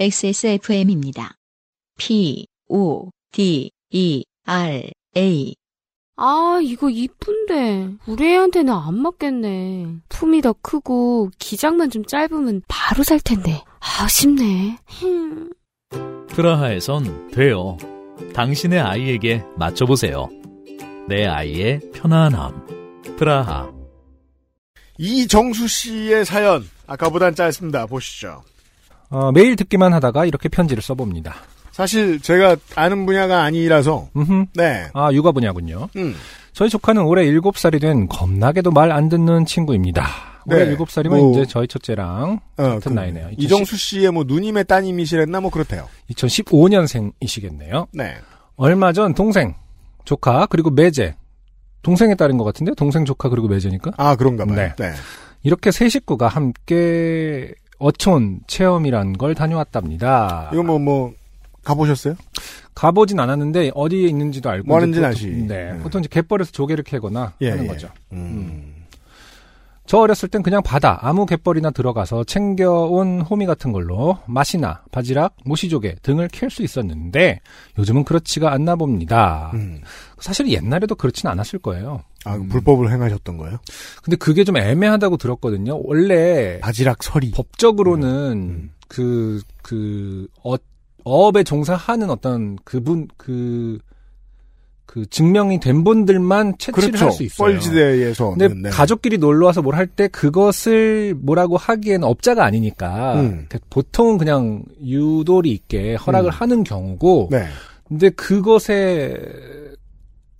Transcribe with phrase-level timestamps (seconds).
[0.00, 1.34] XSFM입니다.
[1.98, 5.54] P, O, D, E, R, A.
[6.16, 7.96] 아, 이거 이쁜데.
[8.06, 9.88] 우리 애한테는 안 맞겠네.
[10.08, 13.62] 품이 더 크고 기장만 좀 짧으면 바로 살 텐데.
[13.80, 14.78] 아쉽네.
[14.88, 15.52] 흠.
[16.28, 17.76] 프라하에선 돼요.
[18.32, 20.30] 당신의 아이에게 맞춰보세요.
[21.08, 23.04] 내 아이의 편안함.
[23.18, 23.70] 프라하.
[24.96, 27.84] 이정수 씨의 사연 아까보단 짧습니다.
[27.84, 28.42] 보시죠.
[29.10, 31.34] 어, 매일 듣기만 하다가 이렇게 편지를 써봅니다.
[31.72, 34.46] 사실 제가 아는 분야가 아니라서 음흠.
[34.54, 34.88] 네.
[34.94, 35.88] 아, 육아 분야군요.
[35.96, 36.14] 음.
[36.52, 40.06] 저희 조카는 올해 7살이 된 겁나게도 말 안 듣는 친구입니다.
[40.46, 40.76] 올해 네.
[40.76, 43.30] 7살이면 뭐, 이제 저희 첫째랑 어, 같은 그 나이네요.
[43.36, 45.86] 이정수 씨의 뭐 누님의 따님이시랬나 뭐 그렇대요.
[46.10, 47.86] 2015년생이시겠네요.
[47.92, 48.16] 네.
[48.56, 49.54] 얼마 전 동생,
[50.04, 51.14] 조카, 그리고 매제.
[51.82, 52.74] 동생의 딸인 것 같은데요?
[52.74, 53.92] 동생, 조카, 그리고 매제니까?
[53.96, 54.56] 아 그런가 봐요.
[54.56, 54.74] 네.
[54.76, 54.92] 네.
[55.42, 60.50] 이렇게 세 식구가 함께 어촌 체험이란 걸 다녀왔답니다.
[60.52, 61.12] 이거 뭐 뭐
[61.64, 62.14] 가보셨어요?
[62.74, 65.26] 가보진 않았는데 어디에 있는지도 알고 뭐 보통- 아시.
[65.28, 65.78] 네, 네.
[65.80, 67.68] 보통 이제 갯벌에서 조개를 캐거나 예, 하는 예.
[67.68, 67.88] 거죠.
[68.12, 68.69] 음.
[69.90, 75.96] 저 어렸을 땐 그냥 바다 아무 갯벌이나 들어가서 챙겨온 호미 같은 걸로 맛이나 바지락, 모시조개
[76.02, 77.40] 등을 캘 수 있었는데
[77.76, 79.50] 요즘은 그렇지가 않나 봅니다.
[79.54, 79.80] 음.
[80.20, 82.04] 사실 옛날에도 그렇진 않았을 거예요.
[82.24, 82.48] 아 음.
[82.48, 83.58] 불법을 행하셨던 거예요?
[84.04, 85.80] 근데 그게 좀 애매하다고 들었거든요.
[85.82, 87.32] 원래 바지락 서리.
[87.32, 88.70] 법적으로는 음.
[88.86, 90.54] 그, 그, 어,
[91.02, 93.80] 어업에 종사하는 어떤 그분, 그,
[94.92, 97.04] 그 증명이 된 분들만 채취를 그렇죠.
[97.04, 97.52] 할수 있어요.
[97.54, 98.30] 뻘지대에서.
[98.30, 98.70] 근데 네.
[98.70, 103.46] 가족끼리 놀러 와서 뭘 할 때 그것을 뭐라고 하기에는 업자가 아니니까 음.
[103.70, 106.34] 보통은 그냥 유도리 있게 허락을 음.
[106.34, 107.44] 하는 경우고 네.
[107.86, 109.14] 근데 그것의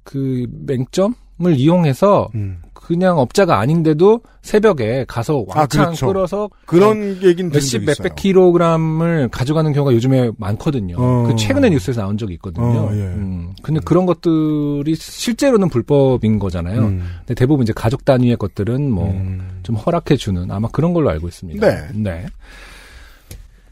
[0.02, 1.14] 그 맹점을
[1.48, 2.58] 이용해서 음.
[2.72, 6.06] 그냥 업자가 아닌데도 새벽에 가서 아, 왕창 그렇죠.
[6.08, 8.16] 끌어서 그런 얘기는 들은 몇십 몇백.
[8.16, 10.96] 킬로그램을 가져가는 경우가 요즘에 많거든요.
[10.98, 11.24] 어.
[11.28, 12.66] 그 최근에 뉴스에서 나온 적이 있거든요.
[12.66, 12.98] 어, 예.
[12.98, 16.80] 음, 근데 그런 것들이 실제로는 불법인 거잖아요.
[16.80, 17.04] 음.
[17.18, 19.76] 근데 대부분 이제 가족 단위의 것들은 뭐좀 음.
[19.76, 21.92] 허락해 주는 아마 그런 걸로 알고 있습니다.
[21.94, 22.26] 네.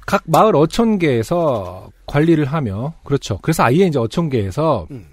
[0.07, 3.39] 각 마을 어촌계에서 관리를 하며 그렇죠.
[3.43, 5.07] 그래서 아예 이제 어촌계에서 음.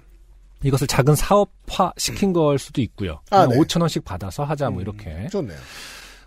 [0.62, 3.20] 이것을 작은 사업화 시킨 걸 수도 있고요.
[3.30, 3.56] 아, 네.
[3.58, 5.56] 5천 원씩 받아서 하자 뭐 음, 이렇게 좋네요.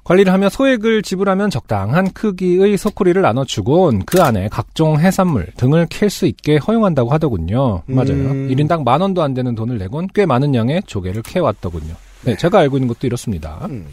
[0.03, 6.25] 관리를 하며 소액을 지불하면 적당한 크기의 소쿠리를 나눠주곤 그 안에 각종 해산물 등을 캘 수
[6.25, 7.83] 있게 허용한다고 하더군요.
[7.85, 8.11] 맞아요.
[8.13, 8.47] 음.
[8.49, 11.93] 1인당 만 원도 안 되는 돈을 내곤 꽤 많은 양의 조개를 캐왔더군요.
[12.23, 13.67] 네, 제가 알고 있는 것도 이렇습니다.
[13.69, 13.87] 음.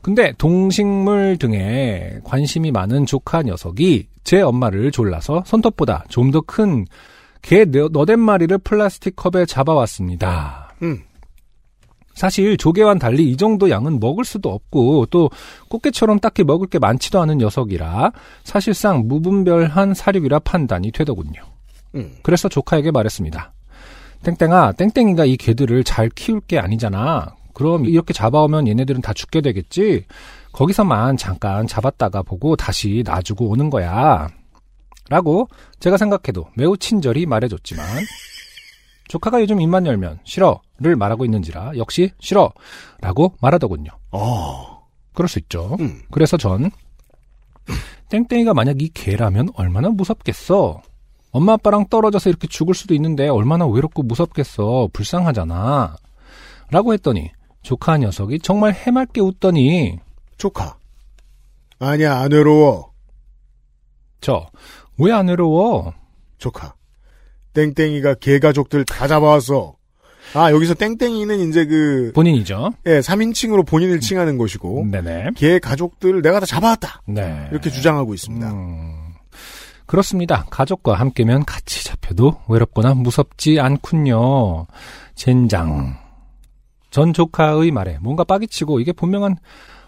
[0.00, 6.86] 근데 동식물 등에 관심이 많은 조카 녀석이 제 엄마를 졸라서 손톱보다 좀 더 큰
[7.44, 10.74] 개 너댓 마리를 플라스틱 컵에 잡아왔습니다.
[10.82, 11.02] 음.
[12.14, 15.30] 사실 조개와는 달리 이 정도 양은 먹을 수도 없고 또
[15.68, 18.12] 꽃게처럼 딱히 먹을 게 많지도 않은 녀석이라
[18.44, 21.42] 사실상 무분별한 사육이라 판단이 되더군요.
[21.96, 22.16] 음.
[22.22, 23.52] 그래서 조카에게 말했습니다.
[24.22, 27.34] 땡땡아, 땡땡이가 이 개들을 잘 키울 게 아니잖아.
[27.52, 30.06] 그럼 이렇게 잡아오면 얘네들은 다 죽게 되겠지?
[30.52, 34.28] 거기서만 잠깐 잡았다가 보고 다시 놔주고 오는 거야.
[35.08, 35.48] 라고
[35.80, 37.86] 제가 생각해도 매우 친절히 말해줬지만
[39.08, 43.90] 조카가 요즘 입만 열면 싫어를 말하고 있는지라 역시 싫어라고 말하더군요.
[44.12, 44.84] 어.
[45.12, 45.76] 그럴 수 있죠.
[45.80, 46.02] 음.
[46.10, 46.70] 그래서 전
[48.08, 50.82] 땡땡이가 만약 이 개라면 얼마나 무섭겠어.
[51.30, 54.88] 엄마 아빠랑 떨어져서 이렇게 죽을 수도 있는데 얼마나 외롭고 무섭겠어.
[54.92, 55.96] 불쌍하잖아.
[56.70, 57.30] 라고 했더니
[57.62, 59.98] 조카 녀석이 정말 해맑게 웃더니
[60.36, 60.76] 조카.
[61.78, 62.92] 아니야 안 외로워.
[64.20, 64.46] 저
[64.98, 65.92] 왜 안 외로워?
[66.38, 66.74] 조카.
[67.54, 69.76] 땡땡이가 개 가족들 다 잡아왔어.
[70.34, 72.72] 아 여기서 땡땡이는 이제 그 본인이죠.
[72.86, 75.30] 예, 3인칭으로 본인을 칭하는 것이고 네네.
[75.36, 77.02] 개 가족들을 내가 다 잡아왔다.
[77.06, 77.48] 네.
[77.52, 78.50] 이렇게 주장하고 있습니다.
[78.52, 79.12] 음,
[79.86, 80.46] 그렇습니다.
[80.50, 84.66] 가족과 함께면 같이 잡혀도 외롭거나 무섭지 않군요.
[85.14, 85.96] 젠장.
[86.90, 89.36] 전 조카의 말에 뭔가 빡이 치고 이게 분명한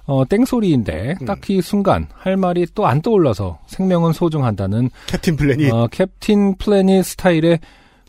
[0.06, 1.26] 어, 땡소리인데 음.
[1.26, 5.73] 딱히 순간 할 말이 또 안 떠올라서 생명은 소중한다는 캡틴 플래닛.
[5.73, 7.58] 어, 캡틴 플래닛 스타일의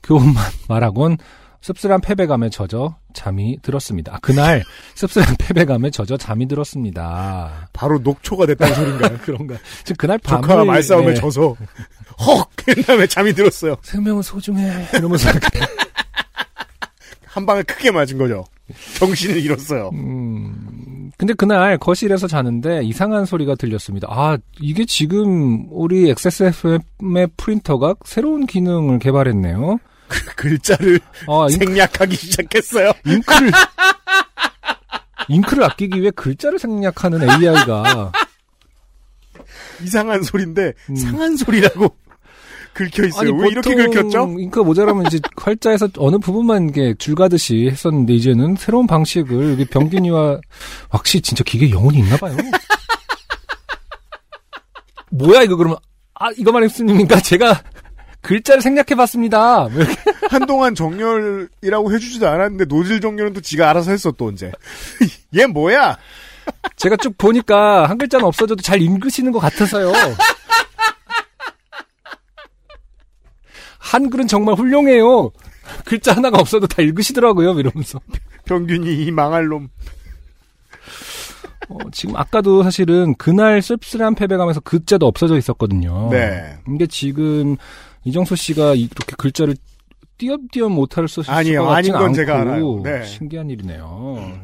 [0.03, 0.35] 교훈만
[0.69, 1.17] 말하곤
[1.61, 4.13] 씁쓸한 패배감에 젖어 잠이 들었습니다.
[4.15, 4.63] 아, 그날
[4.93, 7.67] 씁쓸한 패배감에 젖어 잠이 들었습니다.
[7.73, 9.17] 바로 녹초가 됐다는 소린가요?
[9.25, 9.55] 그런가?
[9.79, 11.13] 지금 그날 밤을 조카가 말싸움에 네.
[11.15, 11.55] 져서
[12.19, 12.49] 헉!
[12.55, 13.75] 그 다음에 잠이 들었어요.
[13.81, 15.29] 생명은 소중해 이러면서.
[17.25, 18.45] 한 방을 크게 맞은 거죠.
[18.97, 19.89] 정신을 잃었어요.
[19.93, 20.66] 음,
[21.17, 24.07] 근데 그날 거실에서 자는데 이상한 소리가 들렸습니다.
[24.09, 29.79] 아 이게 지금 우리 XSFM의 프린터가 새로운 기능을 개발했네요.
[30.37, 32.91] 글자를 아, 잉, 생략하기 시작했어요.
[33.05, 33.51] 잉크를
[35.27, 38.11] 잉크를 아끼기 위해 글자를 생략하는 AI가
[39.81, 40.95] 이상한 소리인데 음.
[40.95, 41.95] 상한 소리라고
[42.77, 43.33] 긁혀 있어요.
[43.33, 44.35] 왜 이렇게 긁혔죠?
[44.37, 50.39] 잉크가 모자라면 이제 활자에서 어느 부분만 이게 줄 가듯이 했었는데 이제는 새로운 방식을 이게 병균이와
[50.89, 52.37] 확실히 진짜 기계 영혼이 있나 봐요.
[55.09, 55.77] 뭐야 이거 그러면
[56.13, 57.19] 아 이거만 했습니까?
[57.19, 57.63] 제가
[58.21, 59.69] 글자를 생략해봤습니다.
[59.69, 59.95] 뭐 이렇게.
[60.29, 64.51] 한동안 정렬이라고 해주지도 않았는데 노즐 정렬은 또 지가 알아서 했어 또 언제.
[65.35, 65.97] 얘 뭐야?
[66.75, 69.91] 제가 쭉 보니까 한 글자는 없어져도 잘 읽으시는 것 같아서요.
[73.91, 75.31] 한글은 정말 훌륭해요.
[75.85, 77.59] 글자 하나가 없어도 다 읽으시더라고요.
[77.59, 77.99] 이러면서.
[78.45, 79.69] 병균이 이 망할 놈.
[81.69, 86.09] 어, 지금 아까도 사실은 그날 씁쓸한 패배감에서 글자도 없어져 있었거든요.
[86.11, 86.57] 네.
[86.65, 87.57] 근데 지금
[88.05, 89.55] 이정수 씨가 이렇게 글자를
[90.17, 91.61] 띄엄띄엄 못할 아니에요.
[91.61, 92.81] 수가 아닌 같지는 건 제가 않고 알아요.
[92.83, 93.05] 네.
[93.05, 94.39] 신기한 일이네요.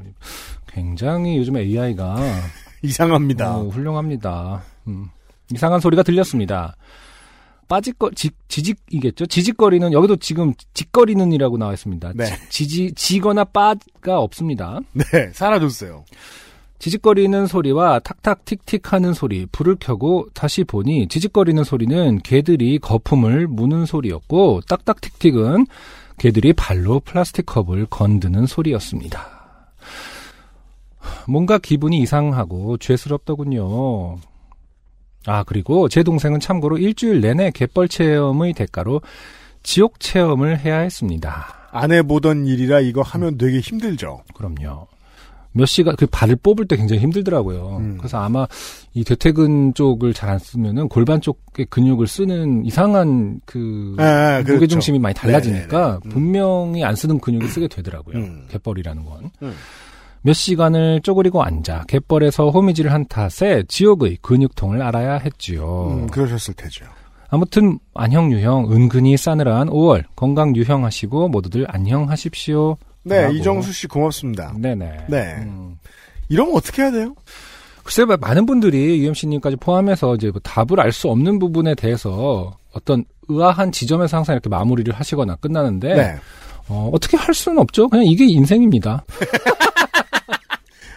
[0.67, 2.15] 굉장히 요즘 AI가
[2.83, 3.57] 이상합니다.
[3.57, 4.63] 어, 훌륭합니다.
[4.87, 5.09] 음.
[5.53, 6.75] 이상한 소리가 들렸습니다.
[7.67, 9.25] 빠짓거 지, 지직이겠죠.
[9.25, 12.13] 지직거리는 여기도 지금 직거리는이라고 나와 있습니다.
[12.15, 12.25] 네.
[12.49, 14.79] 지, 지 지거나 빠가 없습니다.
[14.93, 16.05] 네, 사라졌어요.
[16.79, 23.85] 지직거리는 소리와 탁탁 틱틱 하는 소리, 불을 켜고 다시 보니 지직거리는 소리는 개들이 거품을 무는
[23.85, 25.65] 소리였고 딱딱 틱틱은
[26.17, 29.29] 개들이 발로 플라스틱 컵을 건드는 소리였습니다.
[31.27, 34.17] 뭔가 기분이 이상하고 죄스럽더군요.
[35.25, 39.01] 아, 그리고 제 동생은 참고로 일주일 내내 갯벌 체험의 대가로
[39.63, 41.69] 지옥 체험을 해야 했습니다.
[41.71, 44.21] 안 해보던 일이라 이거 하면 되게 힘들죠.
[44.35, 44.87] 그럼요.
[45.55, 47.77] 몇 시간 그 발을 뽑을 때 굉장히 힘들더라고요.
[47.77, 47.97] 음.
[47.99, 48.47] 그래서 아마
[48.95, 54.53] 이 대퇴근 쪽을 잘 안 쓰면은 골반 쪽의 근육을 쓰는 이상한 그 아, 아, 무게
[54.55, 54.67] 그렇죠.
[54.67, 55.99] 중심이 많이 달라지니까 네네네.
[56.05, 56.09] 음.
[56.09, 58.17] 분명히 안 쓰는 근육을 쓰게 되더라고요.
[58.17, 58.45] 음.
[58.49, 59.29] 갯벌이라는 건.
[60.23, 60.27] 음.
[60.27, 65.89] 몇 시간을 쪼그리고 앉아 갯벌에서 호미질을 한 탓에 지옥의 근육통을 알아야 했지요.
[65.91, 66.85] 음, 그러셨을 테죠.
[67.29, 72.77] 아무튼 안녕 유형 은근히 싸늘한 5월 건강 유형하시고 모두들 안녕하십시오.
[73.03, 73.33] 네, 라고.
[73.33, 74.53] 이정수 씨 고맙습니다.
[74.57, 75.05] 네네.
[75.09, 75.35] 네.
[75.39, 75.77] 음.
[76.29, 77.15] 이러면 어떻게 해야 돼요?
[77.83, 83.03] 글쎄, 요 많은 분들이 UMC님까지 포함해서 이제 뭐 답을 알 수 없는 부분에 대해서 어떤
[83.27, 86.15] 의아한 지점에서 항상 이렇게 마무리를 하시거나 끝나는데 네.
[86.69, 87.89] 어, 어떻게 할 수는 없죠.
[87.89, 89.03] 그냥 이게 인생입니다.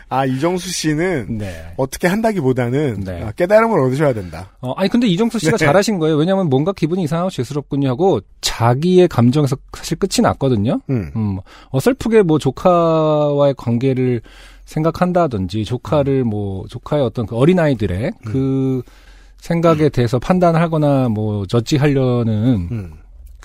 [0.09, 1.73] 아, 이정수 씨는 네.
[1.77, 3.23] 어떻게 한다기보다는 네.
[3.23, 4.53] 아, 깨달음을 얻으셔야 된다.
[4.61, 5.65] 어, 아니 근데 이정수 씨가 네.
[5.65, 6.17] 잘하신 거예요.
[6.17, 10.81] 왜냐하면 뭔가 기분이 이상하고 죄스럽군요 하고 자기의 감정에서 사실 끝이 났거든요.
[10.91, 11.11] 음.
[11.17, 11.39] 음,
[11.71, 14.21] 어설프게 뭐 조카와의 관계를
[14.65, 18.83] 생각한다든지 조카를 뭐 조카의 어떤 그 어린 아이들의 그
[19.39, 22.93] 생각에 대해서 판단을 하거나 뭐 저지하려는 음.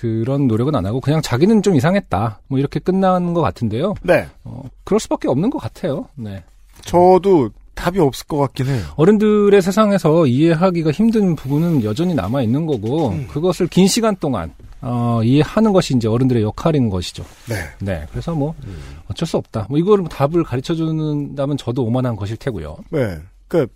[0.01, 2.39] 그런 노력은 안 하고 그냥 자기는 좀 이상했다.
[2.48, 3.94] 뭐 이렇게 끝나는 것 같은데요.
[4.01, 4.25] 네.
[4.44, 6.07] 어, 그럴 수밖에 없는 것 같아요.
[6.15, 6.44] 네.
[6.86, 8.83] 저도 답이 없을 것 같긴 해요.
[8.95, 13.27] 어른들의 세상에서 이해하기가 힘든 부분은 여전히 남아 있는 거고 음.
[13.27, 14.51] 그것을 긴 시간 동안
[14.81, 17.24] 어, 이해하는 것이 이제 어른들의 역할인 것이죠.
[17.48, 17.56] 네.
[17.80, 18.07] 네.
[18.09, 18.80] 그래서 뭐 음.
[19.07, 19.68] 어쩔 수 없다.
[19.69, 22.77] 뭐 이거를 답을 가르쳐 준다면 저도 오만한 것일 테고요.
[22.89, 23.19] 네.
[23.48, 23.68] 그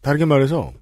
[0.00, 0.72] 다르게 말해서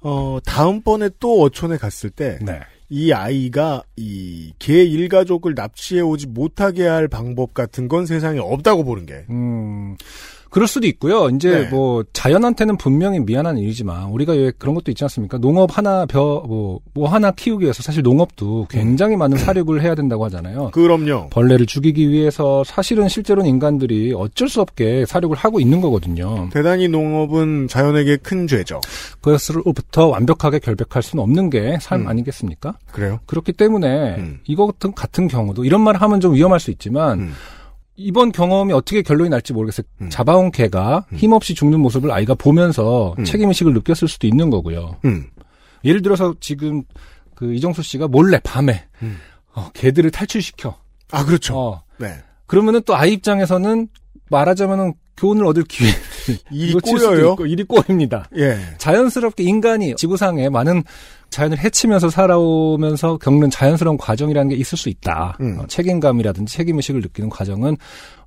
[0.00, 2.58] 어, 다음번에 또 어촌에 갔을 때 네.
[2.88, 9.06] 이 아이가 이 개 일가족을 납치해 오지 못하게 할 방법 같은 건 세상에 없다고 보는
[9.06, 9.24] 게.
[9.30, 9.96] 음,
[10.56, 11.28] 그럴 수도 있고요.
[11.28, 11.68] 이제 네.
[11.68, 15.36] 뭐 자연한테는 분명히 미안한 일이지만 우리가 왜 그런 것도 있지 않습니까?
[15.36, 20.70] 농업 하나 벼뭐 뭐 하나 키우기 위해서 사실 농업도 굉장히 많은 사육을 해야 된다고 하잖아요.
[20.70, 21.28] 그럼요.
[21.28, 26.48] 벌레를 죽이기 위해서 사실은 실제로는 인간들이 어쩔 수 없게 사육을 하고 있는 거거든요.
[26.50, 28.80] 대단히 농업은 자연에게 큰 죄죠.
[29.20, 32.08] 그것으로부터 완벽하게 결백할 수는 없는 게삶 음.
[32.08, 32.78] 아니겠습니까?
[32.92, 33.20] 그래요?
[33.26, 34.40] 그렇기 때문에 음.
[34.46, 37.32] 이거 같은, 같은 경우도 이런 말을 하면 좀 위험할 수 있지만 음.
[37.96, 39.86] 이번 경험이 어떻게 결론이 날지 모르겠어요.
[40.02, 40.10] 음.
[40.10, 43.24] 잡아온 개가 힘없이 죽는 모습을 아이가 보면서 음.
[43.24, 44.96] 책임의식을 느꼈을 수도 있는 거고요.
[45.04, 45.26] 음.
[45.84, 46.82] 예를 들어서 지금
[47.34, 49.18] 그 이정수 씨가 몰래 밤에 음.
[49.54, 50.76] 어, 개들을 탈출시켜.
[51.12, 51.58] 아, 그렇죠.
[51.58, 52.14] 어, 네.
[52.46, 53.88] 그러면은 또 아이 입장에서는
[54.30, 55.88] 말하자면은 교훈을 얻을 기회.
[56.50, 57.32] 일이 꼬여요.
[57.32, 58.28] 있고 일이 꼬입니다.
[58.36, 58.58] 예.
[58.78, 60.82] 자연스럽게 인간이 지구상에 많은
[61.30, 65.36] 자연을 해치면서 살아오면서 겪는 자연스러운 과정이라는 게 있을 수 있다.
[65.40, 65.58] 음.
[65.58, 67.76] 어, 책임감이라든지 책임의식을 느끼는 과정은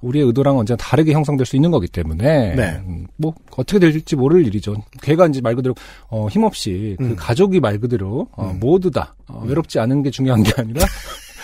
[0.01, 2.81] 우리의 의도랑은 언제나 다르게 형성될 수 있는 거기 때문에 네.
[2.85, 4.75] 음, 뭐 어떻게 될지 모를 일이죠.
[5.01, 5.75] 걔가 이제 말 그대로
[6.09, 7.15] 어, 힘없이 그 음.
[7.15, 8.59] 가족이 말 그대로 어, 음.
[8.59, 10.85] 모두 다 어, 외롭지 않은 게 중요한 게 아니라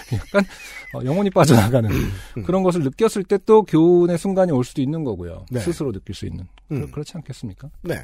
[0.13, 0.43] 약간
[0.93, 2.43] 어, 영혼이 빠져나가는 음.
[2.45, 5.45] 그런 것을 느꼈을 때 또 교훈의 순간이 올 수도 있는 거고요.
[5.51, 5.59] 네.
[5.59, 6.89] 스스로 느낄 수 있는 음.
[6.91, 7.69] 그렇지 않겠습니까?
[7.83, 8.01] 네.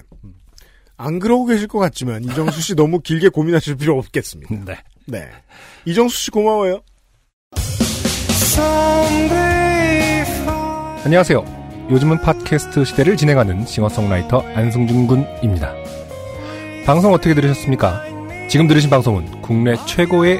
[0.98, 4.56] 안 그러고 계실 것 같지만 이정수 씨 너무 길게 고민하실 필요 없겠습니다.
[4.66, 4.78] 네.
[5.08, 5.30] 네.
[5.86, 6.82] 이정수 씨 고마워요.
[11.04, 11.88] 안녕하세요.
[11.90, 15.74] 요즘은 팟캐스트 시대를 진행하는 싱어송라이터 안승준 군입니다.
[16.86, 18.04] 방송 어떻게 들으셨습니까?
[18.50, 20.40] 지금 들으신 방송은 국내 최고의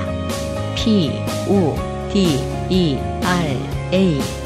[0.83, 1.11] P,
[1.47, 1.75] O,
[2.11, 2.39] D,
[2.71, 3.55] E, R,
[3.93, 4.40] A.